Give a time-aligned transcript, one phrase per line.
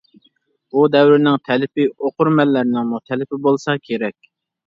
[0.75, 4.19] بۇ دەۋرنىڭ تەلىپى، ئوقۇرمەنلەرنىڭمۇ تەلىپى بولسا كېرەك.